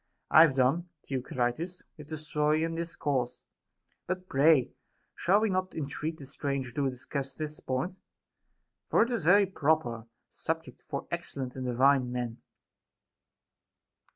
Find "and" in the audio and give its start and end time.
2.63-2.75, 11.55-11.67